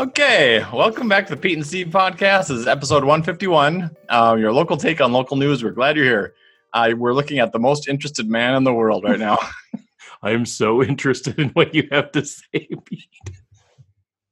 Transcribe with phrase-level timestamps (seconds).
[0.00, 2.46] Okay, welcome back to the Pete and Steve podcast.
[2.46, 3.90] This is episode 151.
[4.08, 5.64] Uh, your local take on local news.
[5.64, 6.34] We're glad you're here.
[6.72, 9.38] Uh, we're looking at the most interested man in the world right now.
[10.22, 13.08] I am so interested in what you have to say, Pete.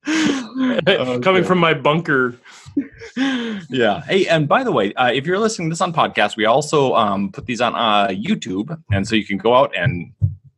[1.24, 2.36] Coming from my bunker.
[3.68, 4.02] yeah.
[4.02, 6.94] Hey, and by the way, uh, if you're listening to this on podcast, we also
[6.94, 10.12] um, put these on uh, YouTube, and so you can go out and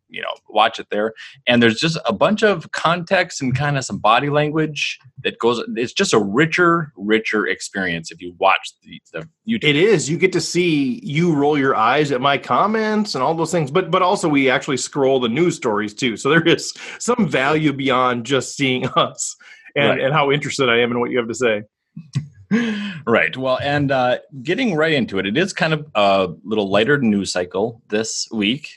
[0.08, 1.14] you know watch it there.
[1.46, 5.62] And there's just a bunch of context and kind of some body language that goes
[5.76, 9.64] it's just a richer richer experience if you watch the, the YouTube.
[9.64, 10.08] it is.
[10.08, 13.70] You get to see you roll your eyes at my comments and all those things
[13.70, 16.16] but but also we actually scroll the news stories too.
[16.16, 19.36] So there is some value beyond just seeing us
[19.76, 20.00] and, right.
[20.00, 21.62] and how interested i am in what you have to say.
[23.06, 23.36] Right.
[23.36, 27.30] Well and uh, getting right into it it is kind of a little lighter news
[27.30, 28.70] cycle this week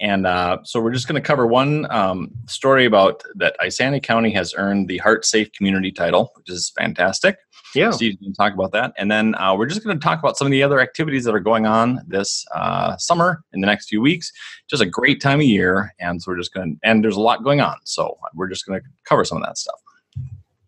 [0.00, 4.30] and uh, so we're just going to cover one um, story about that Isanti County
[4.32, 7.38] has earned the Heart Safe Community title, which is fantastic.
[7.74, 7.90] Yeah.
[7.90, 8.92] Steve's going to talk about that.
[8.96, 11.34] And then uh, we're just going to talk about some of the other activities that
[11.34, 14.32] are going on this uh, summer in the next few weeks.
[14.68, 15.94] Just a great time of year.
[15.98, 17.76] And so we're just going to, and there's a lot going on.
[17.84, 19.80] So we're just going to cover some of that stuff.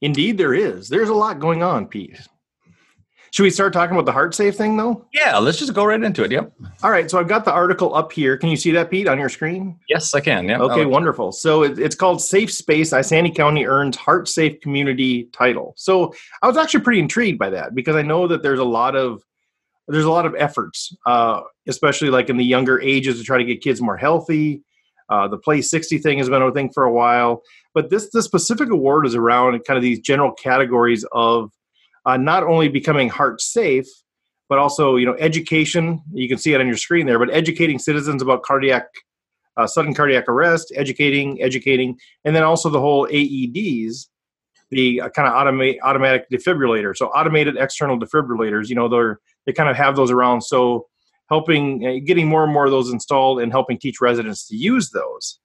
[0.00, 0.88] Indeed, there is.
[0.88, 2.18] There's a lot going on, Pete.
[3.32, 5.06] Should we start talking about the heart safe thing though?
[5.12, 6.30] Yeah, let's just go right into it.
[6.30, 6.52] Yep.
[6.82, 7.10] All right.
[7.10, 8.36] So I've got the article up here.
[8.36, 9.78] Can you see that, Pete, on your screen?
[9.88, 10.46] Yes, I can.
[10.46, 10.58] Yeah.
[10.60, 11.32] Okay, wonderful.
[11.32, 12.92] So it's called Safe Space.
[12.92, 15.74] Isanti County earns Heart Safe Community title.
[15.76, 18.96] So I was actually pretty intrigued by that because I know that there's a lot
[18.96, 19.22] of
[19.88, 23.44] there's a lot of efforts, uh, especially like in the younger ages to try to
[23.44, 24.62] get kids more healthy.
[25.08, 27.42] Uh, the Play 60 thing has been a thing for a while,
[27.72, 31.50] but this this specific award is around kind of these general categories of
[32.08, 33.86] uh, not only becoming heart safe,
[34.48, 36.00] but also you know education.
[36.12, 38.86] You can see it on your screen there, but educating citizens about cardiac
[39.58, 44.06] uh, sudden cardiac arrest, educating, educating, and then also the whole AEDs,
[44.70, 46.96] the uh, kind of automate automatic defibrillator.
[46.96, 48.70] So automated external defibrillators.
[48.70, 50.40] You know they're they kind of have those around.
[50.40, 50.86] So
[51.28, 54.90] helping uh, getting more and more of those installed and helping teach residents to use
[54.90, 55.40] those.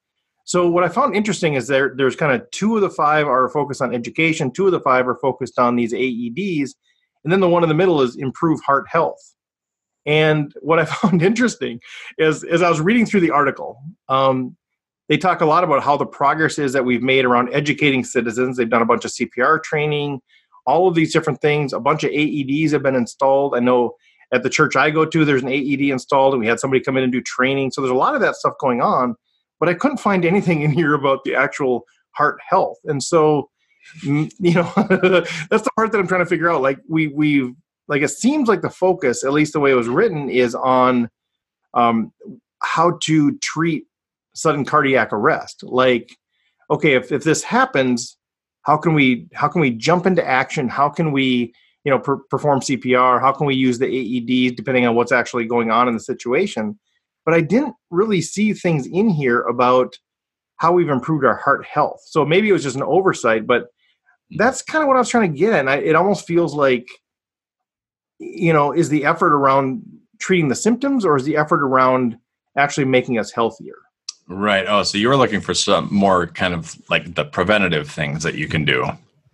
[0.46, 3.50] So what I found interesting is there there's kind of two of the five are
[3.50, 6.72] focused on education, two of the five are focused on these AEDs,
[7.24, 9.34] and then the one in the middle is improve heart health.
[10.06, 11.80] And what I found interesting
[12.18, 13.78] is as I was reading through the article,
[14.10, 14.58] um,
[15.10, 18.58] they talk a lot about how the progress is that we've made around educating citizens.
[18.58, 20.22] They've done a bunch of CPR training,
[20.66, 21.74] all of these different things.
[21.74, 23.56] A bunch of AEDs have been installed.
[23.56, 23.96] I know
[24.34, 26.98] at the church I go to, there's an AED installed, and we had somebody come
[26.98, 27.72] in and do training.
[27.72, 29.16] So there's a lot of that stuff going on
[29.60, 32.78] but I couldn't find anything in here about the actual heart health.
[32.86, 33.50] And so,
[34.04, 34.72] you know,
[35.50, 36.62] that's the part that I'm trying to figure out.
[36.62, 37.54] Like we we
[37.88, 41.10] like it seems like the focus, at least the way it was written, is on
[41.74, 42.12] um,
[42.62, 43.86] how to treat
[44.34, 45.64] sudden cardiac arrest.
[45.64, 46.16] Like,
[46.70, 48.18] okay, if if this happens,
[48.64, 50.70] how can we how can we jump into action?
[50.70, 51.54] How can we
[51.84, 53.20] you know per- perform CPR?
[53.20, 56.80] How can we use the AEDs depending on what's actually going on in the situation?
[57.26, 59.94] But I didn't really see things in here about
[60.58, 62.02] how we've improved our heart health.
[62.06, 63.68] So maybe it was just an oversight, but
[64.38, 65.54] that's kind of what I was trying to get.
[65.54, 66.88] And I, it almost feels like,
[68.20, 69.84] you know, is the effort around
[70.20, 72.18] treating the symptoms or is the effort around
[72.58, 73.76] actually making us healthier?
[74.28, 74.66] Right.
[74.68, 78.36] Oh, so you were looking for some more kind of like the preventative things that
[78.36, 78.86] you can do.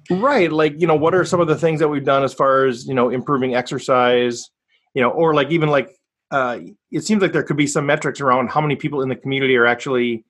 [0.09, 0.51] Right.
[0.51, 2.87] Like, you know, what are some of the things that we've done as far as,
[2.87, 4.49] you know, improving exercise,
[4.95, 5.91] you know, or like even like
[6.31, 6.59] uh,
[6.91, 9.55] it seems like there could be some metrics around how many people in the community
[9.57, 10.23] are actually,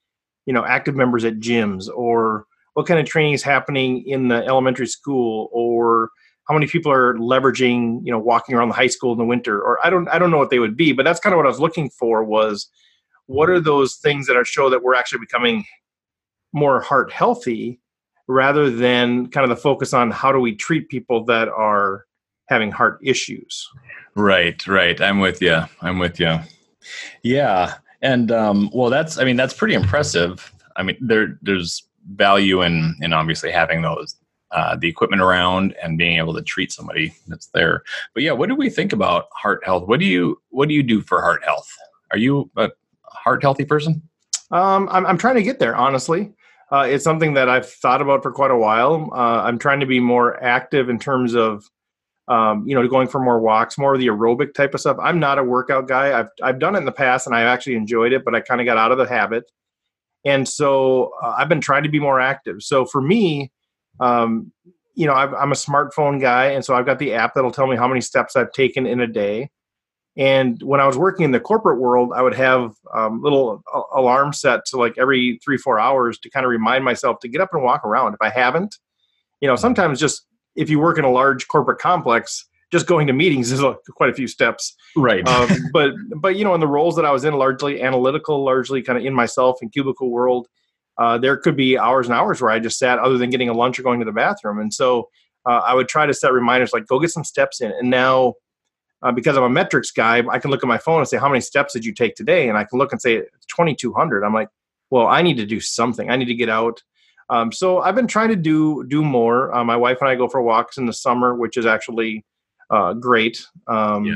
[0.46, 4.46] you know, active members at gyms, or what kind of training is happening in the
[4.46, 6.10] elementary school, or
[6.48, 9.62] how many people are leveraging, you know, walking around the high school in the winter,
[9.62, 11.46] or I don't, I don't know what they would be, but that's kind of what
[11.46, 12.70] I was looking for was
[13.28, 15.64] what are those things that are show that we're actually becoming
[16.54, 17.80] more heart healthy
[18.28, 22.06] rather than kind of the focus on how do we treat people that are
[22.48, 23.68] having heart issues.
[24.16, 25.00] Right, right.
[25.02, 25.62] I'm with you.
[25.82, 26.40] I'm with you.
[27.24, 29.18] Yeah, and um, well, that's.
[29.18, 30.54] I mean, that's pretty impressive.
[30.76, 31.84] I mean, there there's
[32.14, 34.16] value in in obviously having those
[34.52, 37.84] uh, the equipment around and being able to treat somebody that's there.
[38.14, 39.88] But yeah, what do we think about heart health?
[39.88, 41.70] What do you what do you do for heart health?
[42.12, 42.70] Are you a
[43.06, 44.02] heart healthy person?
[44.52, 45.76] Um, I'm I'm trying to get there.
[45.76, 46.34] Honestly,
[46.72, 49.10] uh, it's something that I've thought about for quite a while.
[49.12, 51.70] Uh, I'm trying to be more active in terms of
[52.30, 54.98] um, you know, going for more walks, more of the aerobic type of stuff.
[55.02, 56.18] I'm not a workout guy.
[56.18, 58.62] I've I've done it in the past and I actually enjoyed it, but I kind
[58.62, 59.52] of got out of the habit.
[60.26, 62.62] And so uh, I've been trying to be more active.
[62.62, 63.52] So for me,
[64.00, 64.52] um,
[64.94, 67.68] you know, i am a smartphone guy, and so I've got the app that'll tell
[67.68, 69.50] me how many steps I've taken in a day.
[70.18, 73.82] And when I was working in the corporate world, I would have um, little uh,
[73.96, 77.40] alarm set to like every three four hours to kind of remind myself to get
[77.40, 78.14] up and walk around.
[78.14, 78.76] If I haven't,
[79.40, 80.26] you know, sometimes just
[80.60, 84.10] if you work in a large corporate complex, just going to meetings is a, quite
[84.10, 84.76] a few steps.
[84.96, 85.28] Right.
[85.28, 88.82] Um, but but you know, in the roles that I was in, largely analytical, largely
[88.82, 90.48] kind of in myself and cubicle world,
[90.98, 93.54] uh, there could be hours and hours where I just sat, other than getting a
[93.54, 94.60] lunch or going to the bathroom.
[94.60, 95.10] And so
[95.46, 97.72] uh, I would try to set reminders like, go get some steps in.
[97.72, 98.34] And now,
[99.02, 101.30] uh, because I'm a metrics guy, I can look at my phone and say, how
[101.30, 102.50] many steps did you take today?
[102.50, 104.24] And I can look and say, it's 2,200.
[104.24, 104.50] I'm like,
[104.90, 106.10] well, I need to do something.
[106.10, 106.84] I need to get out.
[107.30, 109.54] Um, so I've been trying to do do more.
[109.54, 112.26] Uh, my wife and I go for walks in the summer, which is actually
[112.70, 113.46] uh, great.
[113.68, 114.16] Um, yeah.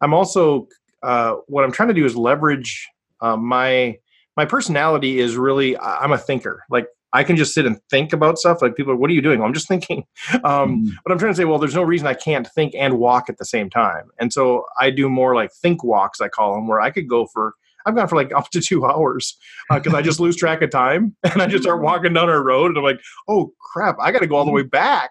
[0.00, 0.68] I'm also
[1.02, 2.88] uh, what I'm trying to do is leverage
[3.20, 3.98] uh, my
[4.36, 6.64] my personality is really I'm a thinker.
[6.70, 8.60] Like I can just sit and think about stuff.
[8.60, 9.38] Like people are, what are you doing?
[9.38, 10.04] Well, I'm just thinking.
[10.42, 10.90] Um, mm.
[11.04, 13.38] But I'm trying to say, well, there's no reason I can't think and walk at
[13.38, 14.10] the same time.
[14.18, 17.26] And so I do more like think walks, I call them, where I could go
[17.26, 17.54] for
[17.86, 19.36] I've gone for like up to two hours
[19.70, 22.42] because uh, I just lose track of time and I just start walking down our
[22.42, 25.10] road and I'm like, oh crap, I got to go all the way back.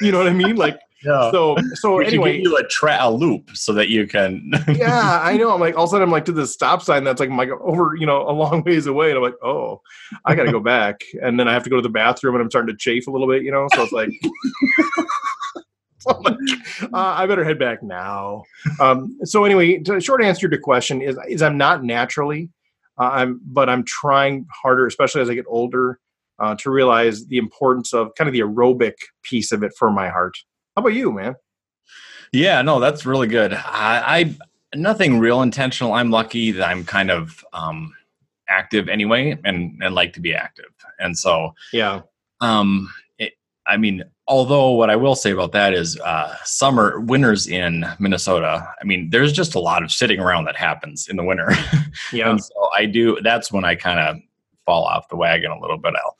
[0.00, 0.56] You know what I mean?
[0.56, 1.30] Like, yeah.
[1.30, 4.50] so so anyway, you a, tra- a loop so that you can.
[4.74, 5.54] yeah, I know.
[5.54, 7.48] I'm like all of a sudden I'm like to the stop sign that's like my
[7.60, 9.80] over you know a long ways away and I'm like, oh,
[10.24, 12.42] I got to go back and then I have to go to the bathroom and
[12.42, 13.68] I'm starting to chafe a little bit, you know.
[13.74, 14.10] So it's like.
[16.06, 16.36] like,
[16.82, 18.44] uh, I better head back now.
[18.80, 22.50] Um, so anyway, the short answer to your question is is I'm not naturally,
[22.98, 25.98] uh, I'm but I'm trying harder, especially as I get older,
[26.38, 30.08] uh, to realize the importance of kind of the aerobic piece of it for my
[30.08, 30.36] heart.
[30.76, 31.34] How about you, man?
[32.32, 33.54] Yeah, no, that's really good.
[33.54, 34.34] I, I
[34.76, 35.92] nothing real intentional.
[35.94, 37.94] I'm lucky that I'm kind of um,
[38.48, 42.02] active anyway, and and like to be active, and so yeah.
[42.40, 42.88] Um,
[43.68, 48.68] I mean, although what I will say about that is uh, summer, winters in Minnesota,
[48.80, 51.50] I mean, there's just a lot of sitting around that happens in the winter.
[52.12, 52.30] Yeah.
[52.30, 54.16] and so I do, that's when I kind of
[54.64, 55.94] fall off the wagon a little bit.
[55.96, 56.16] I'll,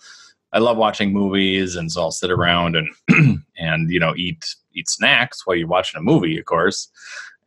[0.52, 4.88] I love watching movies and so I'll sit around and, and, you know, eat, eat
[4.88, 6.88] snacks while you're watching a movie, of course.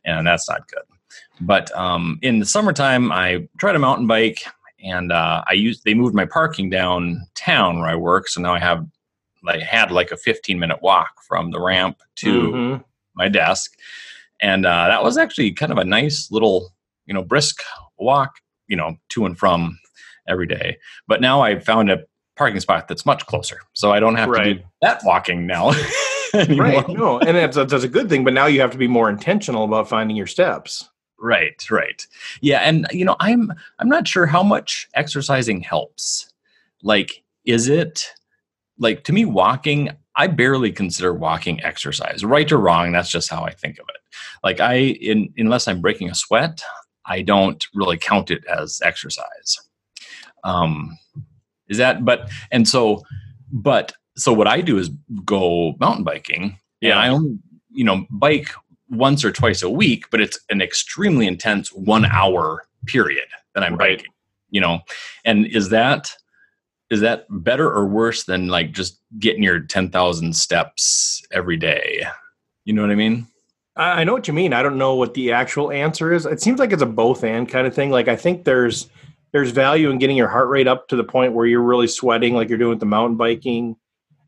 [0.04, 0.82] And that's not good.
[1.40, 4.42] But um, in the summertime, I try to mountain bike
[4.82, 8.28] and uh, I use, they moved my parking downtown where I work.
[8.28, 8.86] So now I have
[9.46, 12.82] I had like a 15 minute walk from the ramp to mm-hmm.
[13.14, 13.72] my desk.
[14.40, 16.72] And uh, that was actually kind of a nice little,
[17.06, 17.62] you know, brisk
[17.98, 18.36] walk,
[18.66, 19.78] you know, to and from
[20.28, 20.78] every day.
[21.06, 22.04] But now I found a
[22.36, 23.60] parking spot that's much closer.
[23.72, 24.44] So I don't have right.
[24.44, 25.70] to do that walking now.
[26.34, 26.88] right.
[26.88, 28.24] No, and that's that's a good thing.
[28.24, 30.88] But now you have to be more intentional about finding your steps.
[31.18, 32.04] Right, right.
[32.40, 36.32] Yeah, and you know, I'm I'm not sure how much exercising helps.
[36.82, 38.12] Like, is it
[38.82, 42.24] like to me walking i barely consider walking exercise.
[42.24, 44.00] Right or wrong that's just how i think of it.
[44.44, 46.62] Like i in, unless i'm breaking a sweat
[47.06, 49.58] i don't really count it as exercise.
[50.44, 50.98] Um
[51.68, 53.02] is that but and so
[53.50, 54.90] but so what i do is
[55.24, 56.58] go mountain biking.
[56.80, 57.38] Yeah i only
[57.70, 58.50] you know bike
[58.90, 63.76] once or twice a week but it's an extremely intense one hour period that i'm
[63.76, 63.98] right.
[63.98, 64.12] biking
[64.52, 64.80] you know?
[65.24, 66.14] And is that
[66.92, 72.04] is that better or worse than like just getting your 10,000 steps every day?
[72.66, 73.26] You know what I mean?
[73.76, 74.52] I know what you mean.
[74.52, 76.26] I don't know what the actual answer is.
[76.26, 77.90] It seems like it's a both and kind of thing.
[77.90, 78.90] Like I think there's
[79.32, 82.34] there's value in getting your heart rate up to the point where you're really sweating
[82.34, 83.74] like you're doing with the mountain biking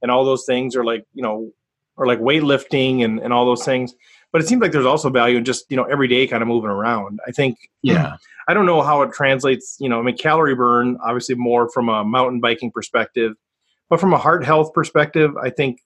[0.00, 1.52] and all those things or like, you know,
[1.98, 3.92] or like weightlifting and, and all those things.
[4.34, 6.48] But it seems like there's also value in just, you know, every day kind of
[6.48, 7.20] moving around.
[7.24, 8.16] I think yeah.
[8.48, 9.76] I don't know how it translates.
[9.78, 13.34] You know, I mean, calorie burn obviously more from a mountain biking perspective,
[13.88, 15.78] but from a heart health perspective, I think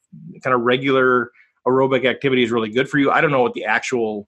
[0.43, 1.31] kind of regular
[1.67, 3.11] aerobic activity is really good for you.
[3.11, 4.26] I don't know what the actual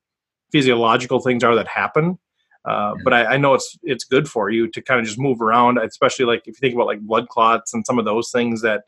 [0.52, 2.18] physiological things are that happen,
[2.66, 5.40] uh, but I, I, know it's it's good for you to kind of just move
[5.40, 8.60] around, especially like if you think about like blood clots and some of those things
[8.60, 8.82] that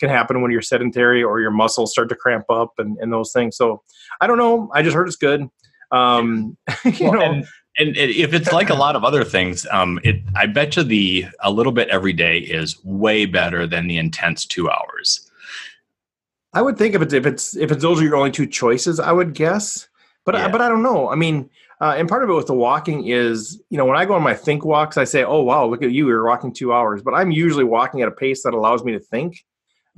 [0.00, 3.32] can happen when you're sedentary or your muscles start to cramp up and, and those
[3.32, 3.56] things.
[3.56, 3.82] So
[4.20, 4.70] I don't know.
[4.74, 5.48] I just heard it's good.
[5.90, 7.46] Um, you well, know, and,
[7.78, 11.26] and if it's like a lot of other things, um, it I bet you the
[11.40, 15.30] a little bit every day is way better than the intense two hours.
[16.52, 19.00] I would think if it's if it's if it's those are your only two choices,
[19.00, 19.88] I would guess.
[20.24, 20.46] But yeah.
[20.46, 21.10] I, but I don't know.
[21.10, 24.04] I mean, uh, and part of it with the walking is, you know, when I
[24.04, 26.08] go on my think walks, I say, "Oh wow, look at you!
[26.08, 29.00] You're walking two hours." But I'm usually walking at a pace that allows me to
[29.00, 29.44] think,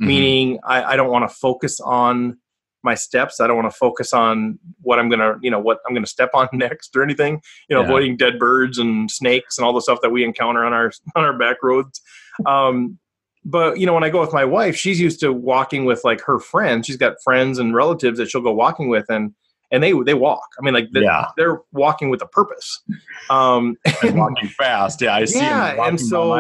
[0.01, 0.07] mm-hmm.
[0.07, 2.39] meaning I, I don't want to focus on
[2.83, 3.41] my steps.
[3.41, 6.31] I don't want to focus on what I'm gonna, you know, what I'm gonna step
[6.33, 7.43] on next or anything.
[7.69, 7.89] You know, yeah.
[7.89, 11.25] avoiding dead birds and snakes and all the stuff that we encounter on our on
[11.25, 12.01] our back roads.
[12.47, 12.99] Um,
[13.45, 16.21] but you know, when I go with my wife, she's used to walking with like
[16.23, 16.87] her friends.
[16.87, 19.33] She's got friends and relatives that she'll go walking with, and
[19.71, 20.49] and they they walk.
[20.59, 21.29] I mean, like they're, yeah.
[21.37, 22.83] they're walking with a purpose.
[23.31, 25.01] Um, and walking fast.
[25.01, 25.39] Yeah, I see.
[25.39, 26.33] Yeah, and so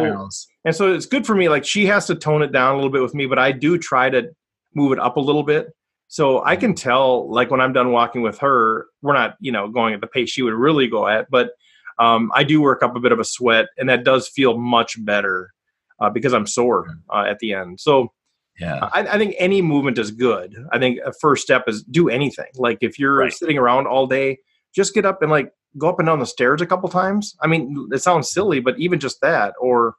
[0.66, 1.48] and so it's good for me.
[1.48, 3.78] Like she has to tone it down a little bit with me, but I do
[3.78, 4.28] try to
[4.74, 5.68] move it up a little bit.
[6.08, 9.68] So I can tell, like when I'm done walking with her, we're not, you know,
[9.68, 11.52] going at the pace she would really go at, but
[11.98, 15.02] um, I do work up a bit of a sweat, and that does feel much
[15.04, 15.50] better
[15.98, 17.80] uh, because I'm sore uh, at the end.
[17.80, 18.12] So
[18.60, 18.88] Yeah.
[18.92, 20.54] I, I think any movement is good.
[20.72, 22.50] I think a first step is do anything.
[22.56, 23.32] Like if you're Right.
[23.32, 24.38] sitting around all day,
[24.74, 27.34] just get up and like go up and down the stairs a couple times.
[27.40, 29.94] I mean, it sounds silly, but even just that, or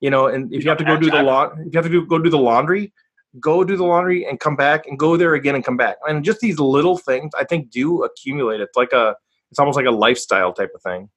[0.00, 1.66] you know, and if you, You have to go do the time.
[1.66, 2.92] if you have to do go do the laundry,
[3.40, 5.96] go do the laundry and come back and go there again and come back.
[6.06, 8.60] And just these little things, I think, do accumulate.
[8.60, 9.16] It's like a,
[9.50, 11.08] it's almost like a lifestyle type of thing.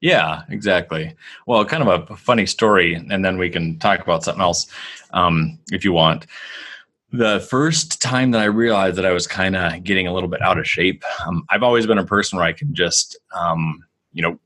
[0.00, 1.14] Yeah, exactly.
[1.46, 4.66] Well, kind of a funny story, and then we can talk about something else
[5.12, 6.26] um, if you want.
[7.12, 10.42] The first time that I realized that I was kind of getting a little bit
[10.42, 14.22] out of shape, um, I've always been a person where I can just, um, you
[14.22, 14.40] know,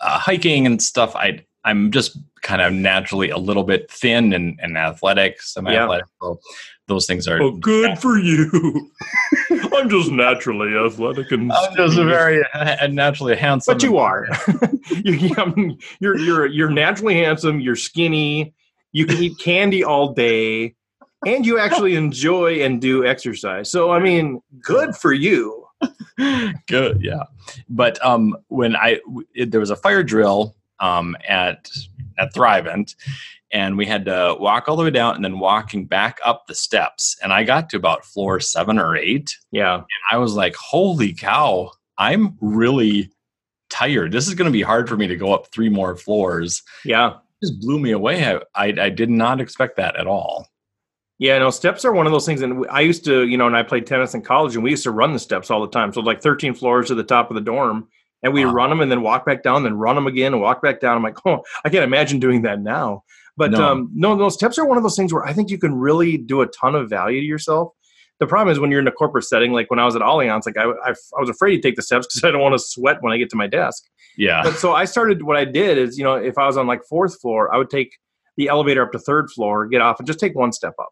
[0.00, 1.14] uh, hiking and stuff.
[1.14, 6.06] I I'm just kind of naturally a little bit thin and, and athletic, semi-athletic.
[6.20, 6.40] So
[6.88, 7.40] those things are.
[7.40, 8.90] Oh, good for you.
[9.72, 11.52] I'm just naturally athletic and.
[11.52, 13.74] I'm just a very uh, naturally handsome.
[13.74, 14.26] but you are.
[14.90, 17.60] you, mean, you're you're you're naturally handsome.
[17.60, 18.54] You're skinny.
[18.92, 20.74] You can eat candy all day,
[21.24, 23.70] and you actually enjoy and do exercise.
[23.70, 25.66] So I mean, good for you.
[26.68, 27.24] Good, yeah.
[27.68, 31.70] But um, when I w- it, there was a fire drill um, at
[32.18, 32.94] at Thrivent,
[33.52, 36.54] and we had to walk all the way down and then walking back up the
[36.54, 37.16] steps.
[37.22, 39.34] And I got to about floor seven or eight.
[39.50, 41.70] Yeah, And I was like, "Holy cow!
[41.96, 43.10] I'm really
[43.70, 44.12] tired.
[44.12, 47.14] This is going to be hard for me to go up three more floors." yeah,
[47.40, 48.24] It just blew me away.
[48.26, 50.48] I, I I did not expect that at all.
[51.18, 51.38] yeah.
[51.38, 52.42] No, steps are one of those things.
[52.42, 54.82] And I used to, you know, and I played tennis in college, and we used
[54.84, 55.92] to run the steps all the time.
[55.92, 57.88] So like 13 floors to the top of the dorm.
[58.22, 58.52] And we Wow.
[58.52, 60.96] run them and then walk back down, then run them again and walk back down.
[60.96, 63.02] I'm like, oh, I can't imagine doing that now.
[63.36, 63.64] But No.
[63.64, 66.16] um, no, those steps are one of those things where I think you can really
[66.18, 67.72] do a ton of value to yourself.
[68.20, 70.46] The problem is when you're in a corporate setting, like when I was at Allianz,
[70.46, 72.58] like I, I, I was afraid to take the steps because I don't want to
[72.58, 73.84] sweat when I get to my desk.
[74.16, 75.22] Yeah, But so I started.
[75.22, 77.70] What I did is, you know, if I was on like fourth floor, I would
[77.70, 77.96] take
[78.36, 80.90] the elevator up to third floor, get off, and just take one step up,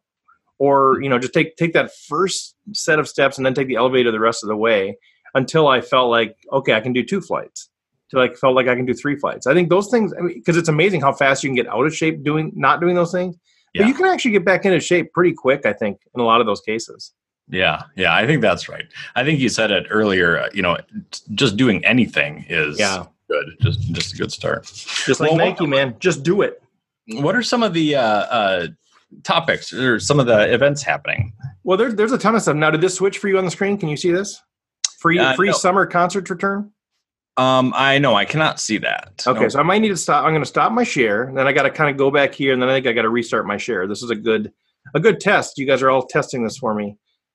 [0.59, 3.77] or you know, just take take that first set of steps and then take the
[3.77, 4.97] elevator the rest of the way
[5.35, 7.69] until I felt like okay, I can do two flights.
[8.11, 9.47] Till I felt like I can do three flights.
[9.47, 12.25] I think those things because it's amazing how fast you can get out of shape
[12.25, 13.37] doing not doing those things.
[13.73, 13.83] Yeah.
[13.83, 15.65] But you can actually get back into shape pretty quick.
[15.65, 17.13] I think in a lot of those cases.
[17.53, 18.85] Yeah, yeah, I think that's right.
[19.17, 20.39] I think you said it earlier.
[20.39, 20.77] uh, You know,
[21.35, 23.05] just doing anything is Yeah.
[23.29, 23.47] good.
[23.61, 24.65] Just just a good start.
[25.07, 26.63] Just like Well, what- Nike, man, just do it.
[27.09, 28.67] What are some of the uh, uh,
[29.25, 31.33] topics or some of the events happening?
[31.65, 32.57] Well, there's there's a ton of stuff.
[32.57, 33.79] Now, did this switch for you on the screen?
[33.79, 34.41] Can you see this?
[35.01, 35.53] Free Uh, free no.
[35.55, 36.71] summer concerts return.
[37.37, 39.23] Um, I know I cannot see that.
[39.27, 39.49] Okay, No.
[39.49, 40.25] so I might need to stop.
[40.25, 42.35] I'm going to stop my share, and then I got to kind of go back
[42.35, 43.87] here, and then I think I got to restart my share.
[43.87, 44.53] This is a good
[44.95, 45.57] a good test.
[45.59, 46.85] You guys are all testing this for me.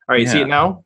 [0.08, 0.84] All right, you see it now?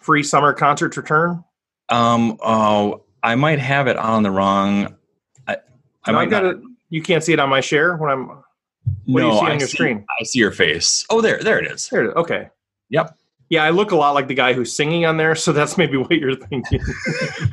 [0.00, 1.42] Free summer concerts return.
[1.88, 4.94] um, oh, I might have it on the wrong.
[5.48, 5.56] I,
[6.04, 6.54] I No, might got not.
[6.56, 6.60] it.
[6.90, 8.28] You can't see it on my share when I'm.
[9.06, 10.04] What do you see on I your screen?
[10.20, 11.04] I see your face.
[11.10, 11.88] Oh, there, there it is.
[11.88, 12.14] There it is.
[12.14, 12.48] Okay.
[12.90, 13.18] Yep.
[13.50, 15.96] Yeah, I look a lot like the guy who's singing on there, so that's maybe
[15.96, 16.80] what you're thinking.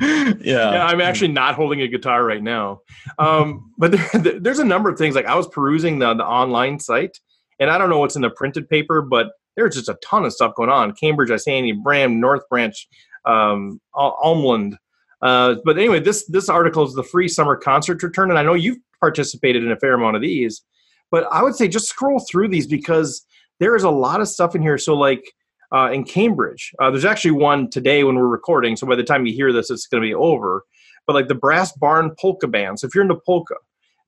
[0.00, 0.72] yeah.
[0.72, 2.80] yeah, I'm actually not holding a guitar right now.
[3.18, 5.14] Um, but there, there's a number of things.
[5.14, 7.18] Like I was perusing the, the online site,
[7.58, 10.32] and I don't know what's in the printed paper, but there's just a ton of
[10.32, 10.92] stuff going on.
[10.92, 12.88] Cambridge, Isanti, Braham, North Branch,
[13.24, 14.76] um, Al- Almland.
[15.22, 18.52] Uh, but anyway, this this article is the free summer concert return, and I know
[18.54, 20.62] you've participated in a fair amount of these.
[21.10, 23.24] But I would say just scroll through these because
[23.60, 24.76] there is a lot of stuff in here.
[24.76, 25.24] So like
[25.72, 26.72] uh, in Cambridge.
[26.78, 29.70] Uh, there's actually one today when we're recording, so by the time you hear this,
[29.70, 30.64] it's going to be over.
[31.06, 32.80] But like the Brass Barn Polka Band.
[32.80, 33.54] So if you're into polka,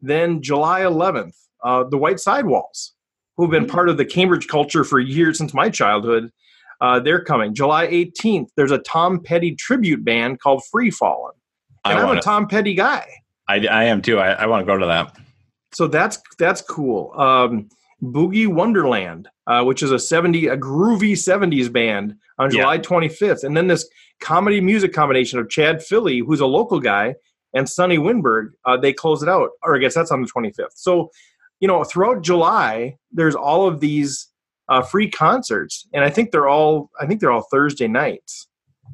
[0.00, 2.94] then July 11th, uh, the White Sidewalls,
[3.36, 6.30] who've been part of the Cambridge culture for years since my childhood,
[6.80, 7.54] uh, they're coming.
[7.54, 11.34] July 18th, there's a Tom Petty tribute band called Free Fallin'.
[11.84, 13.06] I, And I'm a Tom Petty guy.
[13.48, 14.18] I, I am too.
[14.18, 15.16] I, I want to go to that.
[15.72, 17.12] So that's that's cool.
[17.18, 17.68] Um,
[18.02, 22.60] Boogie Wonderland, uh, which is a 70 a groovy 70s band on Yeah.
[22.62, 23.88] July 25th, and then this
[24.20, 27.14] comedy music combination of Chad Philly, who's a local guy,
[27.54, 28.50] and Sonny Winberg.
[28.64, 30.74] Uh, they close it out, or I guess that's on the 25th.
[30.76, 31.10] So,
[31.60, 34.28] you know, throughout July, there's all of these
[34.68, 38.46] uh, free concerts, and I think they're all I think they're all Thursday nights.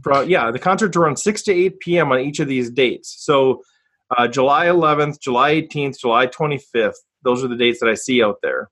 [0.02, 2.12] Fro- yeah, the concerts are on 6 to 8 p.m.
[2.12, 3.14] on each of these dates.
[3.18, 3.62] So,
[4.16, 6.94] uh, July 11th, July 18th, July 25th.
[7.22, 8.70] Those are the dates that I see out there.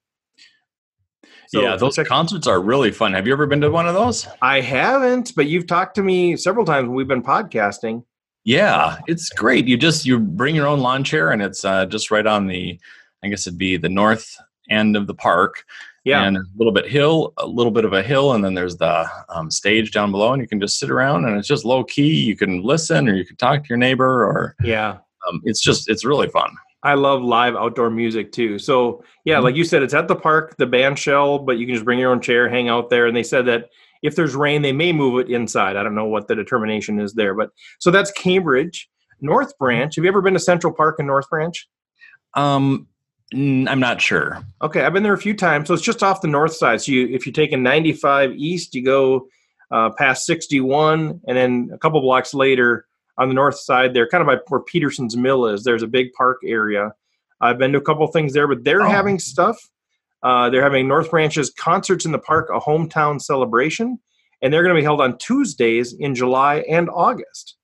[1.53, 3.13] So yeah, those concerts are really fun.
[3.13, 4.27] Have you ever been to one of those?
[4.41, 8.05] I haven't, but you've talked to me several times when we've been podcasting.
[8.45, 9.69] Yeah, it's great.
[9.69, 12.81] You just you bring your own lawn chair, and it's uh, just right on the,
[13.23, 14.35] I guess it'd be the north
[14.71, 15.67] end of the park,
[16.05, 16.25] Yeah.
[16.25, 19.07] And a little bit hill, a little bit of a hill, and then there's the
[19.29, 22.15] um, stage down below, and you can just sit around, and it's just low key.
[22.15, 24.97] You can listen, or you can talk to your neighbor, or yeah.
[25.29, 26.51] um, it's just it's really fun.
[26.83, 28.59] I love live outdoor music too.
[28.59, 29.43] So yeah, Mhm.
[29.45, 31.99] like you said, it's at the park, the band shell, but you can just bring
[31.99, 33.07] your own chair, hang out there.
[33.07, 33.69] And they said that
[34.03, 35.77] if there's rain, they may move it inside.
[35.77, 38.89] I don't know what the determination is there, but so that's Cambridge,
[39.21, 39.95] North Branch.
[39.95, 41.69] Have you ever been to Central Park in North Branch?
[42.35, 42.89] Um,
[43.33, 44.43] I'm not sure.
[44.61, 45.69] Okay, I've been there a few times.
[45.69, 46.83] So it's just off the north side.
[46.83, 49.29] So you, if you're taking 95 east, you go
[49.71, 52.87] uh, past 61, and then a couple blocks later
[53.23, 55.65] on the north side, there, kind of by where Peterson's Mill is.
[55.65, 56.93] There's a big park area.
[57.41, 58.89] I've been to a couple things there, but they're Oh.
[58.89, 59.59] having stuff.
[60.23, 63.99] Uh, they're having North Branch's concerts in the park, a hometown celebration,
[64.41, 67.57] and they're going to be held on Tuesdays in July and August.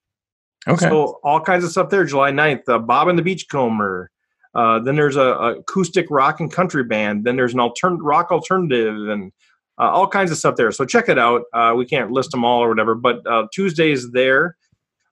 [0.67, 0.89] Okay.
[0.89, 2.05] So all kinds of stuff there.
[2.05, 4.11] July 9th, uh, Bob and the Beachcomber.
[4.55, 7.25] Uh, then there's a, a acoustic rock and country band.
[7.25, 9.31] Then there's an altern- rock alternative and
[9.79, 10.73] uh, all kinds of stuff there.
[10.73, 11.43] So check it out.
[11.53, 14.57] Uh, we can't list them all or whatever, but uh, Tuesdays there.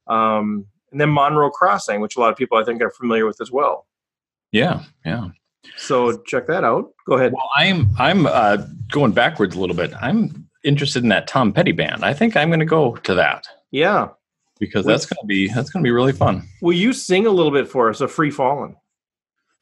[0.06, 3.40] Um, and then Monroe Crossing, which a lot of people I think are familiar with
[3.40, 3.86] as well.
[4.52, 5.28] yeah, yeah.
[5.76, 6.92] So check that out.
[7.08, 7.32] Go ahead.
[7.32, 8.58] Well, I'm I'm uh,
[8.92, 9.92] going backwards a little bit.
[10.00, 12.04] I'm interested in that Tom Petty band.
[12.04, 14.08] I think I'm going to go to that Yeah.
[14.60, 16.44] because that's going to be that's going to be really fun.
[16.62, 18.00] Will you sing a little bit for us?
[18.00, 18.76] A free falling.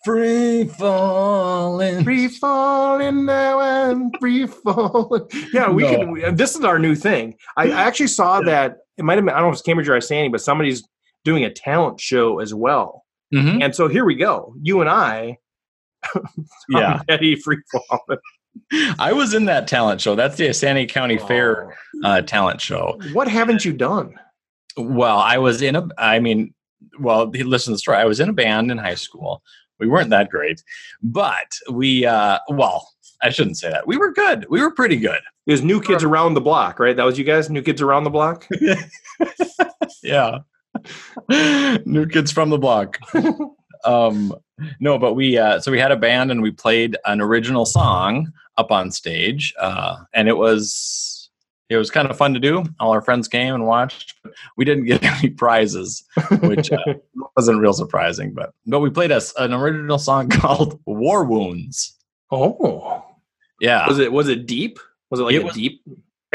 [0.04, 2.04] Free falling.
[2.04, 3.60] Free falling now
[3.90, 5.26] and free falling.
[5.54, 6.14] Yeah, we No.
[6.16, 6.36] can.
[6.36, 7.36] This is our new thing.
[7.56, 9.34] I, I actually saw that it might have been.
[9.34, 10.82] I don't know if it's Cambridge or Isanti, but somebody's
[11.24, 13.04] doing a talent show as well.
[13.34, 13.62] Mhm.
[13.62, 14.54] And so here we go.
[14.62, 15.38] You and I,
[16.68, 17.58] Yeah, Eddie free.
[18.98, 20.14] I was in that talent show.
[20.14, 22.98] That's the Isanti County Fair uh, talent show.
[23.00, 23.08] Oh.
[23.12, 24.14] What haven't you done?
[24.76, 25.88] Well, I was in a.
[25.98, 26.54] I mean,
[27.00, 27.98] well, listen to the story.
[27.98, 29.42] I was in a band in high school.
[29.80, 30.62] We weren't that great,
[31.02, 32.06] but we.
[32.06, 32.88] uh Well,
[33.24, 33.86] I shouldn't say that.
[33.86, 34.46] We were good.
[34.50, 35.20] We were pretty good.
[35.46, 36.94] It was New Kids Around the Block, right?
[36.94, 37.50] That was you guys.
[37.50, 38.46] New Kids Around the Block.
[40.02, 40.38] yeah.
[41.86, 42.98] New kids from the block.
[43.84, 44.34] um
[44.80, 48.32] no, but we uh so we had a band and we played an original song
[48.58, 49.54] up on stage.
[49.58, 51.30] Uh and it was
[51.70, 52.64] it was kind of fun to do.
[52.78, 54.14] All our friends came and watched.
[54.56, 56.04] We didn't get any prizes,
[56.42, 56.94] which uh,
[57.36, 61.96] wasn't real surprising, but but we played us an original song called War Wounds.
[62.30, 62.93] oh,
[63.64, 63.88] Yeah.
[63.88, 64.78] was it was it deep?
[65.10, 65.82] Was it like It a was- deep?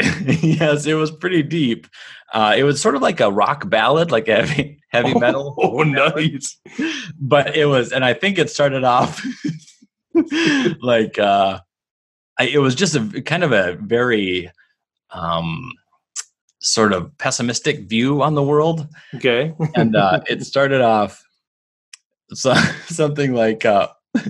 [0.42, 1.86] yes, it was pretty deep.
[2.32, 5.54] Uh, it was sort of like a rock ballad, like a heavy, heavy metal.
[5.58, 6.56] Oh, nice.
[7.20, 9.20] but it was and i think it started off
[10.80, 11.60] like uh
[12.38, 14.50] I, it was just a kind of a very
[15.10, 15.72] um
[16.60, 19.54] sort of pessimistic view on the world Okay.
[19.74, 21.22] and uh it started off
[22.32, 22.54] so,
[22.86, 23.88] something like uh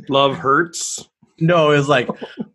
[0.09, 1.09] Love hurts.
[1.39, 2.09] no it was like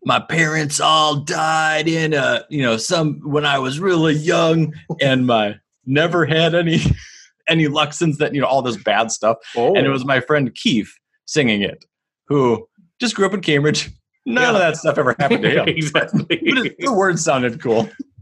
[0.06, 5.26] my parents all died in a you know some when i was really young and
[5.28, 6.80] my never had any
[7.50, 9.92] any luck since that you know all this bad stuff Oh, and it oh.
[9.92, 10.92] was my friend Keith
[11.26, 11.84] singing it,
[12.28, 12.68] who
[13.00, 13.90] just grew up in Cambridge.
[14.28, 15.68] None of that stuff ever happened to him.
[15.68, 16.26] exactly.
[16.30, 17.90] It- the words sounded cool.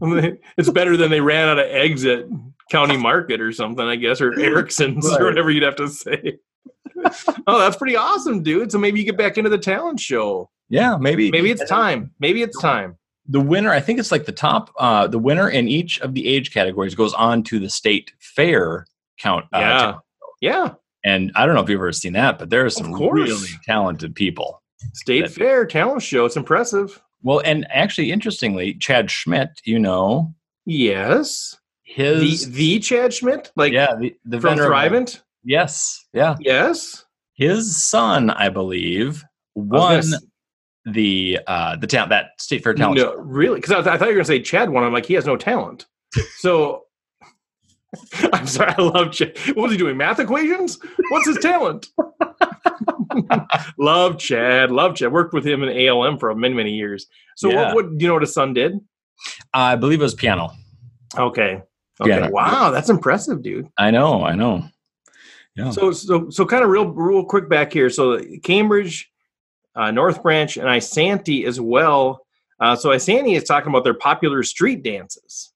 [0.58, 2.24] it's better than they ran out of eggs at
[2.70, 6.38] County Market or something, I guess, or Erickson's or whatever you'd have to say.
[7.46, 8.70] oh, that's pretty awesome, dude.
[8.72, 10.50] So maybe you get back into the talent show.
[10.68, 11.30] Yeah, maybe.
[11.30, 12.12] Maybe it's time.
[12.18, 12.96] Maybe it's time.
[13.26, 14.70] The winner, I think it's like the top.
[14.78, 18.86] Uh, the winner in each of the age categories goes on to the state fair
[19.18, 19.46] count.
[19.52, 19.94] Uh, Yeah.
[20.40, 20.74] Yeah.
[21.04, 24.14] and I don't know if you've ever seen that, but there are some really talented
[24.14, 24.62] people.
[24.92, 26.24] State That- Fair talent show.
[26.26, 27.00] It's impressive.
[27.22, 30.34] Well, and actually, interestingly, Chad Schmidt, you know,
[30.66, 31.56] Yes.
[31.82, 33.52] His the Chad Schmidt?
[33.56, 35.20] Like yeah, the, the from Thrivent?
[35.44, 36.36] Yes, yeah.
[36.40, 37.04] Yes.
[37.34, 39.24] His son, I believe,
[39.54, 40.02] won
[40.86, 43.56] the uh the talent that state fair talent No, really?
[43.60, 44.84] Because I, th- I thought you were going to say Chad won.
[44.84, 45.86] I'm like, he has no talent.
[46.38, 46.82] So
[48.32, 48.74] I'm sorry.
[48.76, 49.36] I love Chad.
[49.54, 49.96] What was he doing?
[49.96, 50.78] Math equations?
[51.10, 51.86] What's his talent?
[53.78, 54.70] love Chad.
[54.70, 55.12] Love Chad.
[55.12, 57.06] Worked with him in ALM for many, many years.
[57.36, 57.66] So Yeah.
[57.66, 58.78] what, what do you know what his son did?
[59.52, 60.50] I believe it was piano.
[61.16, 61.62] Okay.
[62.00, 62.10] Okay.
[62.10, 62.28] Yeah.
[62.28, 63.68] Wow, that's impressive, dude.
[63.78, 64.64] I know, I know.
[65.54, 65.70] Yeah.
[65.70, 67.88] So so so kind of real real quick back here.
[67.88, 69.08] So Cambridge,
[69.76, 72.24] uh, North Branch, and Isanti as well.
[72.60, 75.52] Uh, so Isanti is talking about their popular street dances.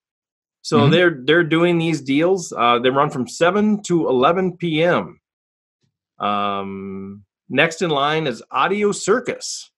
[0.62, 0.90] So Mhm.
[0.90, 2.52] they're they're doing these deals.
[2.52, 5.20] Uh, they run from seven to eleven p.m.
[6.18, 9.70] Um, next in line is Audio Circus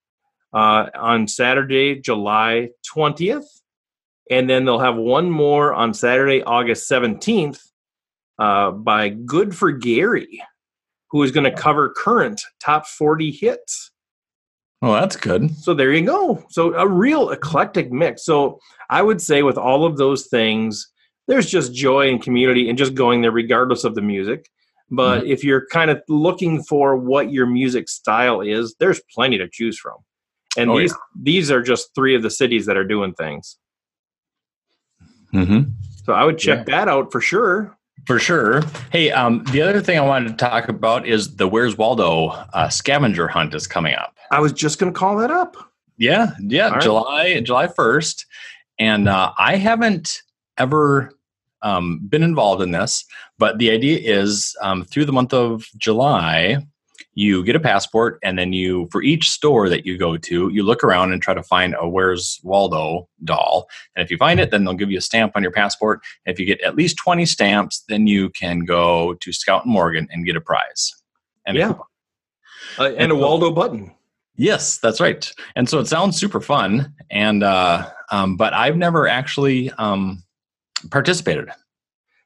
[0.53, 3.47] uh, on Saturday, July twentieth,
[4.31, 7.61] and then they'll have one more on Saturday, August seventeenth
[8.39, 10.43] uh, by Good for Gary,
[11.11, 13.91] who is going to cover current top 40 hits.
[14.81, 15.55] Well, that's good.
[15.57, 16.45] So there you go.
[16.49, 18.25] So a real eclectic mix.
[18.25, 20.91] So I would say with all of those things,
[21.29, 24.49] there's just joy and community and just going there regardless of the music.
[24.91, 25.31] But mm-hmm.
[25.31, 29.79] if you're kind of looking for what your music style is, there's plenty to choose
[29.79, 29.97] from.
[30.57, 31.23] And oh, these yeah.
[31.23, 33.57] these are just three of the cities that are doing things.
[35.33, 35.71] Mm-hmm.
[36.05, 36.77] So I would check yeah.
[36.77, 37.79] that out for sure.
[38.11, 38.63] For sure.
[38.91, 42.69] Hey, um, the other thing I wanted to talk about is the Where's Waldo uh,
[42.69, 44.17] scavenger hunt is coming up.
[44.33, 45.57] I was just going to call that up.
[45.97, 47.41] Yeah, yeah, All July.
[47.41, 48.27] July first,
[48.81, 50.23] and uh, I haven't
[50.59, 51.13] ever
[51.63, 53.05] um, been involved in this,
[53.39, 56.67] but the idea is um, through the month of July,
[57.21, 60.63] you get a passport and then you for each store that you go to you
[60.63, 63.69] look around and try to find a where's waldo doll.
[63.95, 66.01] And if you find it then they'll give you a stamp on your passport.
[66.25, 70.09] If you get at least 20 stamps then you can go to scout and morgan
[70.11, 70.95] and get a prize
[71.47, 71.75] and yeah.
[72.79, 73.95] a, uh, and, and, a waldo button.
[74.37, 75.31] Yes that's right.
[75.57, 80.25] And so it sounds super fun and uh, um, but i've never actually um,
[80.91, 81.51] participated.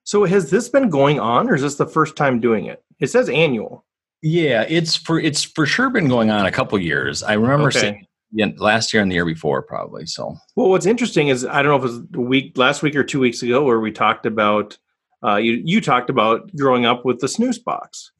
[0.04, 2.84] So has this been going on or is this the first time doing it?
[3.00, 3.84] It says annual
[4.24, 7.22] yeah, it's for it's for sure been going on a couple years.
[7.22, 7.78] I remember okay.
[7.78, 10.06] seeing yeah, last year and the year before, probably.
[10.06, 12.96] So, well, what's interesting is I don't know if it was a week last week
[12.96, 14.78] or two weeks ago where we talked about
[15.22, 18.12] uh, you you talked about growing up with the snooze box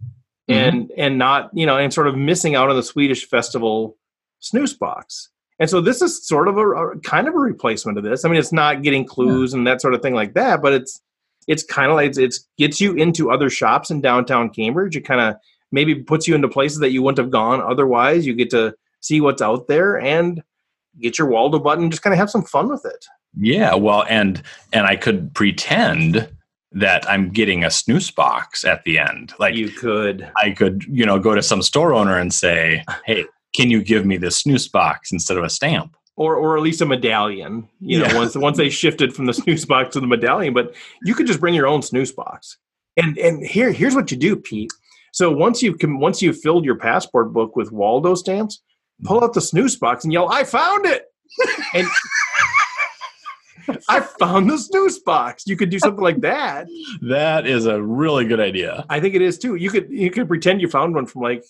[0.47, 0.77] mm-hmm.
[0.77, 3.97] and and not you know and sort of missing out on the Swedish festival
[4.41, 5.31] snooze box.
[5.59, 8.27] And so this is sort of a, a kind of a replacement of this.
[8.27, 9.59] I mean, it's not getting clues yeah.
[9.59, 11.01] and that sort of thing like that, but it's
[11.47, 14.97] it's kind of like it's, it's gets you into other shops in downtown Cambridge.
[14.97, 15.37] It kind of
[15.75, 18.27] maybe puts you into places that you wouldn't have gone otherwise.
[18.27, 20.43] You get to see what's out there and
[21.01, 23.05] get your Waldo button, just kind of have some fun with it.
[23.37, 26.29] Yeah, well, and and I could pretend
[26.73, 29.33] that I'm getting a snooze box at the end.
[29.39, 33.27] Like you could, I could, you know, go to some store owner and say, "Hey,
[33.55, 36.81] can you give me this snooze box instead of a stamp?" Or, or at least
[36.81, 37.69] a medallion.
[37.81, 38.17] You know, yeah.
[38.17, 41.41] once once they shifted from the snooze box to the medallion, but you could just
[41.41, 42.57] bring your own snooze box.
[42.97, 44.71] And and here here's what you do, Pete.
[45.15, 48.61] So once you can, once you've filled your passport book with Waldo stamps,
[49.05, 51.05] pull out the snooze box and yell, "I found it!"
[51.73, 51.87] and
[53.89, 55.45] I found the snooze box.
[55.47, 56.67] You could do something like that.
[57.03, 58.85] That is a really good idea.
[58.91, 59.55] I think it is too.
[59.55, 61.45] You could you could pretend you found one from like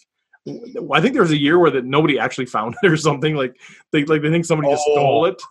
[0.47, 3.57] I think there was a year where that nobody actually found it or something like
[3.93, 5.25] they like they think somebody just stole oh.
[5.25, 5.43] it,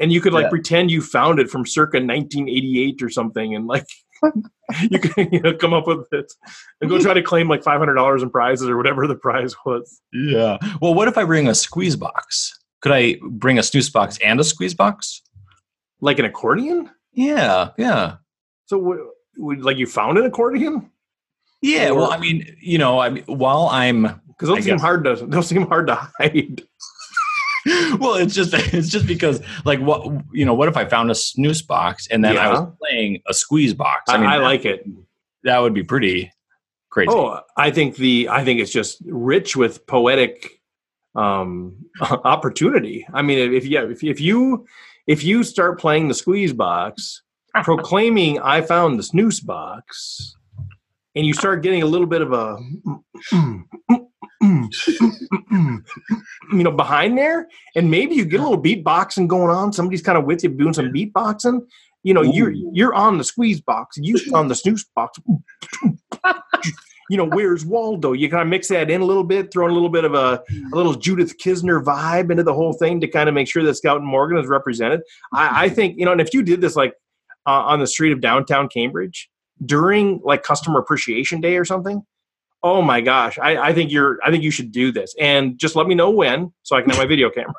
[0.00, 0.50] and you could like yeah.
[0.50, 3.86] pretend you found it from circa 1988 or something, and like
[4.90, 6.32] you can you know, come up with it
[6.80, 9.54] and go try to claim like five hundred dollars in prizes or whatever the prize
[9.64, 10.00] was.
[10.12, 10.58] Yeah.
[10.80, 12.58] Well, what if I bring a squeeze box?
[12.80, 15.22] Could I bring a snooze box and a squeeze box?
[16.00, 16.90] Like an accordion?
[17.12, 17.70] Yeah.
[17.76, 18.16] Yeah.
[18.66, 20.90] So, would like you found an accordion?
[21.60, 21.90] Yeah.
[21.90, 25.16] Or, well, I mean, you know, I mean, while I'm because those seem hard to
[25.26, 26.62] those seem hard to hide.
[27.98, 31.14] well, it's just it's just because like what you know, what if I found a
[31.14, 32.48] snooze box and then yeah.
[32.48, 34.04] I was playing a squeeze box?
[34.08, 34.84] I, mean, I like it.
[35.44, 36.32] That would be pretty
[36.90, 37.10] crazy.
[37.10, 40.60] Oh, I think the I think it's just rich with poetic
[41.14, 43.06] um opportunity.
[43.12, 44.66] I mean, if yeah, if, if you
[45.06, 47.22] if you start playing the squeeze box,
[47.62, 50.36] proclaiming I found the snooze box,
[51.14, 52.56] and you start getting a little bit of a
[54.40, 55.82] you
[56.52, 59.72] know, behind there, and maybe you get a little beatboxing going on.
[59.72, 61.60] Somebody's kind of with you doing some beatboxing.
[62.04, 62.32] You know, Ooh.
[62.32, 65.18] you're you're on the squeeze box, you on the snooze box.
[67.10, 68.12] you know, where's Waldo?
[68.12, 70.14] You kind of mix that in a little bit, throw in a little bit of
[70.14, 73.62] a, a little Judith Kisner vibe into the whole thing to kind of make sure
[73.64, 75.00] that Scout and Morgan is represented.
[75.32, 76.94] I, I think, you know, and if you did this like
[77.46, 79.30] uh, on the street of downtown Cambridge
[79.64, 82.02] during like customer appreciation day or something,
[82.62, 85.76] oh my gosh, I, I think you're, I think you should do this, and just
[85.76, 87.54] let me know when so I can have my video camera.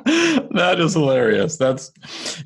[0.50, 1.56] that is hilarious.
[1.56, 1.92] That's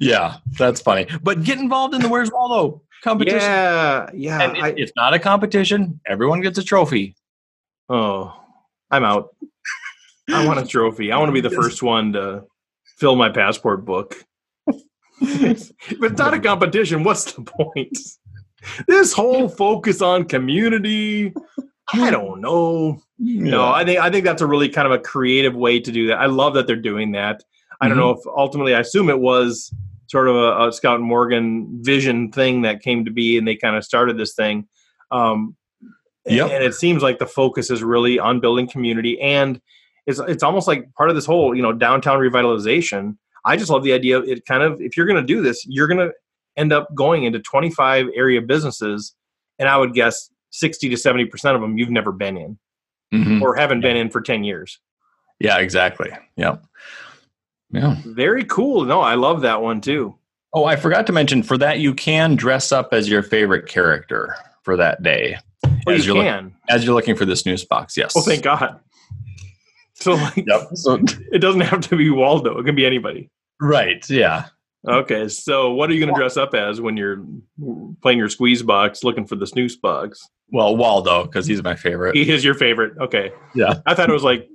[0.01, 1.07] yeah, that's funny.
[1.23, 3.41] But get involved in the Where's Waldo competition.
[3.41, 4.43] Yeah, yeah.
[4.43, 6.01] And it, I, it's not a competition.
[6.07, 7.17] Everyone gets a trophy.
[7.89, 8.35] Oh,
[8.91, 9.35] I'm out.
[10.33, 11.11] I want a trophy.
[11.11, 12.45] I want to be the first one to
[12.99, 14.17] fill my passport book.
[15.21, 17.99] if it's not a competition, what's the point?
[18.87, 21.33] This whole focus on community
[21.93, 23.51] i don't know yeah.
[23.51, 26.07] no i think i think that's a really kind of a creative way to do
[26.07, 27.43] that i love that they're doing that
[27.81, 28.07] i don't mm-hmm.
[28.07, 29.73] know if ultimately i assume it was
[30.09, 33.57] sort of a, a, scout and morgan vision thing that came to be and they
[33.57, 34.67] kind of started this thing
[35.11, 35.57] um
[36.27, 36.51] yep.
[36.51, 39.61] and it seems like the focus is really on building community and
[40.07, 43.83] it's, it's almost like part of this whole you know downtown revitalization i just love
[43.83, 46.13] the idea it kind of if you're going to do this you're going to
[46.61, 49.15] end up going into 25 area businesses
[49.59, 52.59] and i would guess 60 to 70% of them you've never been in
[53.15, 53.41] Mhm.
[53.43, 54.79] or haven't been in for 10 years.
[55.41, 56.11] Yeah, exactly.
[56.37, 56.57] Yeah.
[57.73, 57.97] Yeah.
[58.05, 58.85] Very cool.
[58.85, 60.15] No, I love that one too.
[60.53, 64.35] Oh, I forgot to mention for that you can dress up as your favorite character
[64.65, 65.37] for that day.
[65.65, 66.45] Oh, as you you're can.
[66.45, 67.97] Look, as you're looking for this news box.
[67.97, 68.13] Yes.
[68.17, 68.79] oh, thank God.
[69.95, 70.61] So like, Yep.
[70.75, 70.95] So,
[71.33, 72.59] it doesn't have to be Waldo.
[72.59, 73.29] It can be anybody.
[73.61, 74.09] right.
[74.11, 74.47] Yeah.
[74.89, 77.23] Okay, so what are you going to dress up as when you're
[78.03, 80.27] playing your squeeze box, looking for the snooze box?
[80.53, 82.17] Well, Waldo, because he's my favorite.
[82.17, 82.97] He is your favorite.
[82.99, 83.75] Okay, Yeah.
[83.87, 84.49] I thought it was like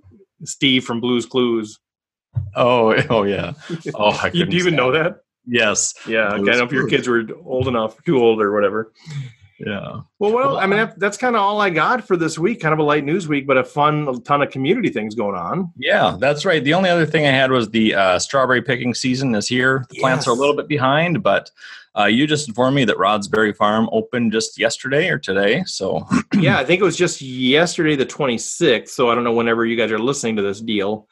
[0.44, 1.80] Steve from Blue's Clues.
[2.56, 3.54] Oh, oh yeah.
[3.94, 5.18] Oh, I You, do you even know that?
[5.46, 5.94] Yes.
[6.08, 6.28] Yeah.
[6.28, 6.34] Okay.
[6.34, 8.92] I don't know if your kids were old enough, too old, or whatever.
[9.60, 10.02] Yeah.
[10.20, 12.60] Well, well, I mean, that's kind of all I got for this week.
[12.60, 15.36] Kind of a light news week, but a fun a ton of community things going
[15.36, 15.72] on.
[15.78, 16.62] Yeah, that's right.
[16.64, 19.86] The only other thing I had was the uh, strawberry picking season is here.
[19.90, 21.52] The plants are a little bit behind, but
[21.98, 25.64] uh, you just informed me that Rodsberry Farm opened just yesterday or today.
[25.66, 28.90] So yeah, I think it was just yesterday, the 26th.
[28.90, 31.08] So I don't know whenever you guys are listening to this deal.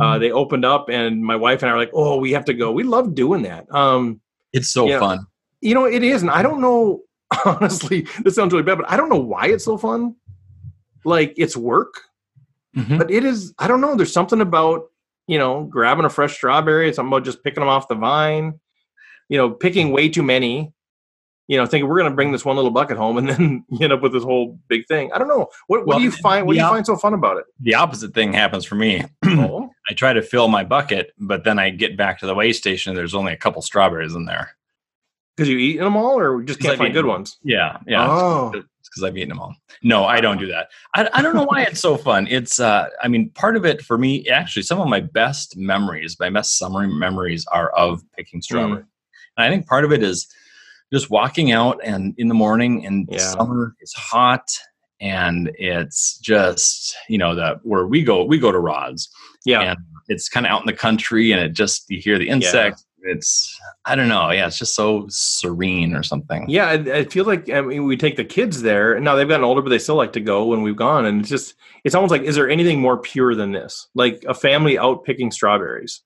[0.00, 2.54] Uh, they opened up, and my wife and I are like, "Oh, we have to
[2.54, 3.72] go." We love doing that.
[3.72, 4.20] Um,
[4.52, 4.98] it's so Yeah.
[4.98, 5.26] fun.
[5.60, 7.02] you know, it is, and I don't know.
[7.44, 10.16] Honestly, this sounds really bad, but I don't know why it's so fun.
[11.04, 11.94] Like it's work,
[12.76, 12.98] Mhm.
[12.98, 13.52] but it is.
[13.58, 13.94] I don't know.
[13.94, 14.90] There's something about
[15.26, 16.88] you know grabbing a fresh strawberry.
[16.88, 18.58] It's something about just picking them off the vine.
[19.28, 20.72] You know, picking way too many.
[21.46, 23.78] You know, thinking we're going to bring this one little bucket home, and then you
[23.82, 25.12] end up with this whole big thing.
[25.12, 25.48] I don't know.
[25.66, 26.46] What, what Well, do you find?
[26.46, 26.70] What do you yeah.
[26.70, 27.44] find so fun about it?
[27.60, 29.04] The opposite thing happens for me.
[29.26, 32.54] oh, I try to fill my bucket, but then I get back to the weigh
[32.54, 32.90] station.
[32.90, 34.56] And there's only a couple strawberries in there.
[35.36, 37.38] Because you eating them all, or just can't I've find good ones?
[37.42, 38.06] Yeah, yeah.
[38.08, 39.56] Oh, because I've eaten them all.
[39.82, 40.68] No, I don't do that.
[40.94, 42.28] I, I don't know why it's so fun.
[42.30, 46.16] It's, uh, I mean, part of it for me, actually, some of my best memories,
[46.20, 48.82] my best summer memories are of picking strawberry.
[48.82, 48.86] Mm.
[49.36, 50.28] And I think part of it is
[50.92, 53.18] just walking out and in the morning and Yeah.
[53.18, 54.48] summer is hot
[55.00, 59.10] and it's just, you know, the where we go, we go to rods
[59.44, 59.62] yeah.
[59.62, 62.86] and it's kind of out in the country and it just, you hear the insects.
[63.06, 64.30] It's, I don't know.
[64.30, 64.46] Yeah.
[64.46, 66.46] It's just so serene or something.
[66.48, 68.94] Yeah, I, I feel like I mean we take the kids there.
[68.94, 71.20] and Now they've gotten older, but they still like to go when we've gone, and
[71.20, 73.88] it's just it's almost like is there anything more pure than this?
[73.94, 76.00] Like a family out picking strawberries.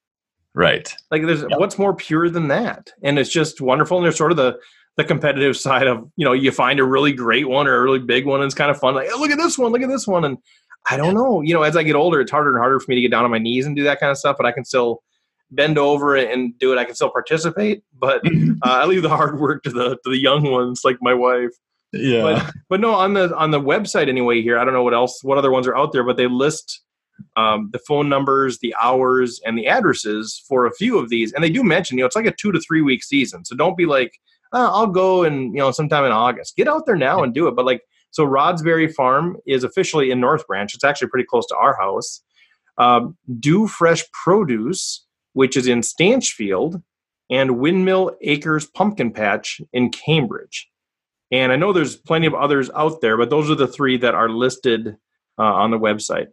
[0.54, 0.92] Right.
[1.10, 1.56] Like there's Yeah.
[1.58, 2.92] what's more pure than that?
[3.02, 3.96] And it's just wonderful.
[3.98, 4.58] And there's sort of the
[4.96, 8.00] the competitive side of you know you find a really great one or a really
[8.00, 8.94] big one, and it's kind of fun.
[8.94, 10.38] Like oh, look at this one, look at this one, and
[10.90, 11.42] I don't know.
[11.42, 13.24] You know, as I get older, it's harder and harder for me to get down
[13.24, 14.36] on my knees and do that kind of stuff.
[14.36, 15.02] But I can still
[15.50, 16.78] bend over and do it.
[16.78, 18.30] I can still participate, but uh,
[18.62, 21.52] I leave the hard work to the to the young ones, like my wife.
[21.92, 22.22] yeah.
[22.22, 24.42] But but no, on the on the website anyway.
[24.42, 26.82] Here, I don't know what else, what other ones are out there, but they list
[27.36, 31.42] um, the phone numbers, the hours, and the addresses for a few of these, and
[31.42, 33.44] they do mention, you know, it's like a two to three week season.
[33.44, 34.12] So don't be like,
[34.52, 36.56] oh, I'll go and you know sometime in August.
[36.56, 37.56] Get out there now and do it.
[37.56, 40.72] But like, so Rodsberry Farm is officially in North Branch.
[40.74, 42.22] It's actually pretty close to our house.
[42.78, 45.04] Um, Do Fresh Produce,
[45.38, 46.82] which is in Stanchfield,
[47.30, 50.68] and Windmill Acres Pumpkin Patch in Cambridge.
[51.30, 54.16] And I know there's plenty of others out there, but those are the three that
[54.16, 54.96] are listed
[55.38, 56.26] uh, on the website.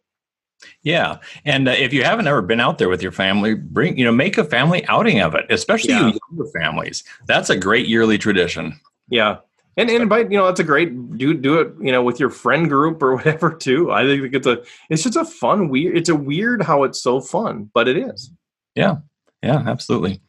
[0.81, 4.05] Yeah, and uh, if you haven't ever been out there with your family, bring you
[4.05, 6.07] know make a family outing of it, especially Yeah.
[6.07, 7.03] you younger families.
[7.27, 8.79] That's a great yearly tradition.
[9.09, 9.37] Yeah.
[9.77, 12.29] And, and invite, you know, that's a great do do it, you know, with your
[12.29, 13.91] friend group or whatever too.
[13.91, 17.19] I think it's a it's just a fun weird it's a weird how it's so
[17.21, 18.31] fun, but it is.
[18.75, 18.97] Yeah,
[19.41, 20.21] yeah, absolutely.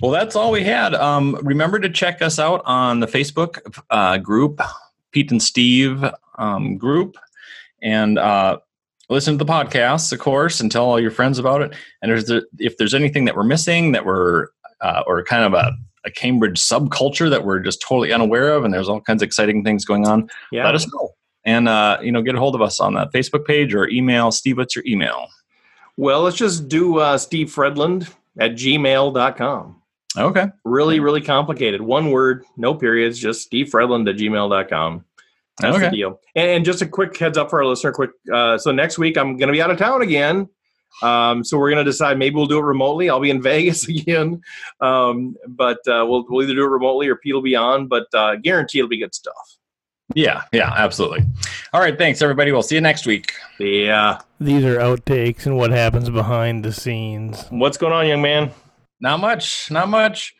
[0.00, 0.94] Well, that's all we had.
[0.94, 3.58] Um, remember to check us out on the Facebook
[3.90, 4.60] uh, group,
[5.12, 6.04] Pete and Steve
[6.38, 7.16] um, group,
[7.82, 8.58] and uh,
[9.08, 11.74] listen to the podcasts, of course, and tell all your friends about it.
[12.02, 14.48] And there's the, if there's anything that we're missing that we're
[14.80, 15.72] uh, or kind of a,
[16.04, 19.64] a Cambridge subculture that we're just totally unaware of, and there's all kinds of exciting
[19.64, 20.64] things going on, Yeah.
[20.64, 21.10] let us know.
[21.44, 24.30] And uh, you know, get a hold of us on that Facebook page or email.
[24.30, 25.28] Steve, what's your email?
[25.96, 29.80] Well, let's just do uh, Steve Fredland at gmail.com.
[30.16, 30.46] Okay.
[30.64, 31.80] Really, really complicated.
[31.80, 35.04] One word, no periods, just Steve Fredland at gmail.com.
[35.60, 35.86] That's Okay.
[35.90, 36.20] the deal.
[36.34, 37.92] And, and just a quick heads up for our listener.
[37.92, 38.10] Quick.
[38.32, 40.48] Uh, so next week I'm going to be out of town again.
[41.02, 43.10] Um, so we're going to decide maybe we'll do it remotely.
[43.10, 44.40] I'll be in Vegas again,
[44.80, 47.88] um, but uh, we'll we'll either do it remotely or Pete will be on.
[47.88, 49.56] But uh, guarantee it'll be good stuff.
[50.14, 51.24] Yeah, yeah, absolutely.
[51.72, 52.52] All right, thanks everybody.
[52.52, 53.32] We'll see you next week.
[53.58, 54.20] Yeah.
[54.38, 57.46] These are outtakes and what happens behind the scenes.
[57.50, 58.50] What's going on, young man?
[59.00, 60.34] Not much, not much.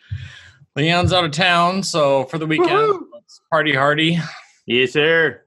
[0.77, 3.03] Leon's out of town, so for the weekend, Woohoo!
[3.12, 4.18] let's party hardy.
[4.66, 5.42] Yes, sir.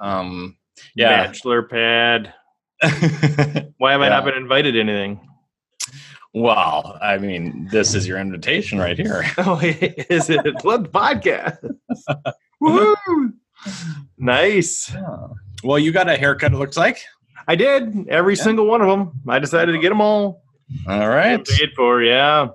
[0.00, 0.56] Um,
[0.94, 1.26] yeah.
[1.26, 2.34] Bachelor pad.
[3.78, 5.20] Why have I not been invited to anything?
[6.36, 9.24] well, I mean, this is your invitation right here.
[9.38, 10.44] Oh, is it?
[10.62, 11.58] Blood podcast.
[12.62, 13.12] Mm-hmm.
[13.12, 13.32] Woo!
[14.18, 14.92] Nice.
[14.92, 15.26] Yeah.
[15.64, 16.52] Well, you got a haircut.
[16.52, 16.98] It looks like.
[17.48, 18.42] I did every Yeah.
[18.42, 19.12] single one of them.
[19.28, 20.42] I decided to get them all.
[20.88, 21.44] All right.
[21.44, 22.48] Paid for, yeah.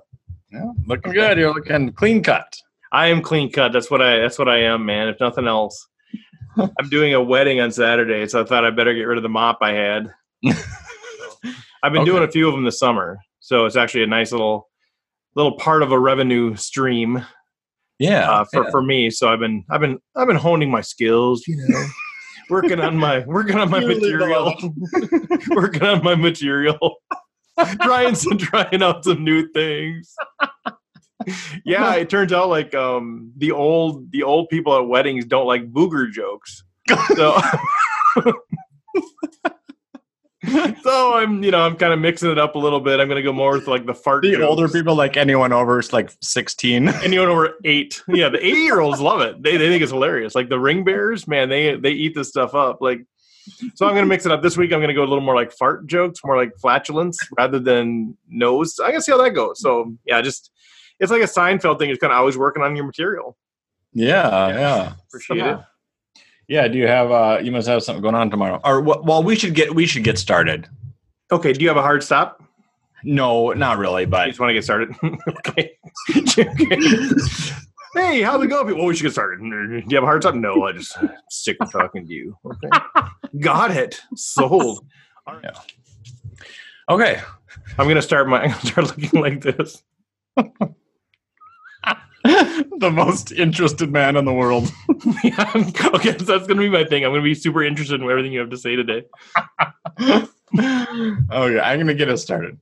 [0.50, 1.38] Yeah, looking good.
[1.38, 2.54] You're looking clean cut.
[2.92, 3.72] I am clean cut.
[3.72, 4.18] That's what I.
[4.18, 5.08] That's what I am, man.
[5.08, 5.88] If nothing else,
[6.58, 9.30] I'm doing a wedding on Saturday, so I thought I better get rid of the
[9.30, 10.12] mop I had.
[11.82, 12.10] I've been Okay.
[12.10, 14.68] doing a few of them this summer, so it's actually a nice little
[15.34, 17.24] little part of a revenue stream
[18.02, 18.30] Yeah.
[18.30, 18.70] uh, for, yeah.
[18.70, 19.10] for me.
[19.10, 21.84] So I've been I've been I've been honing my skills, you know,
[22.50, 24.54] working on my working on my You material,
[25.50, 26.96] working on my material,
[27.80, 30.14] trying some trying out some new things.
[31.64, 35.72] Yeah, it turns out like um the old the old people at weddings don't like
[35.72, 36.64] booger jokes.
[37.14, 37.40] So
[40.82, 42.98] So I'm, you know, I'm kind of mixing it up a little bit.
[43.00, 44.22] I'm going to go more with like the fart.
[44.22, 44.44] the jokes.
[44.44, 46.88] older people, like anyone over like 16.
[47.02, 48.02] anyone over eight.
[48.08, 49.42] Yeah, the 80 year olds love it.
[49.42, 50.34] They, they think it's hilarious.
[50.34, 52.78] Like the ring bears, man, they they eat this stuff up.
[52.80, 53.04] Like,
[53.74, 54.72] so I'm gonna mix it up this week.
[54.72, 58.78] I'm gonna go a little more like fart jokes, more like flatulence rather than nose.
[58.80, 59.60] I gotta see how that goes.
[59.60, 60.50] So yeah, just
[61.00, 61.90] it's like a Seinfeld thing.
[61.90, 63.36] It's kind of always working on your material.
[63.92, 64.92] Yeah, yeah.
[65.08, 65.58] Appreciate it.
[66.48, 68.60] Yeah, do you have uh you must have something going on tomorrow.
[68.64, 70.68] Or well, we should get we should get started.
[71.30, 72.42] Okay, do you have a hard stop?
[73.04, 74.94] No, not really, I but just want to get started.
[75.28, 75.76] okay.
[77.94, 78.76] hey, how's it going?
[78.76, 79.40] Well, we should get started.
[79.40, 80.34] Do you have a hard stop?
[80.34, 80.96] No, I just
[81.30, 82.36] sick of talking to you.
[82.44, 82.68] Okay.
[83.40, 84.00] Got it.
[84.14, 84.86] Sold.
[86.88, 87.20] okay.
[87.78, 88.42] I'm gonna start my.
[88.42, 89.82] I'm gonna start looking like this.
[92.78, 94.70] the most interested man in the world.
[95.24, 97.04] Yeah, okay, so that's gonna be my thing.
[97.04, 99.04] I'm gonna be super interested in everything you have to say today.
[101.30, 102.58] oh yeah, I'm gonna get us started.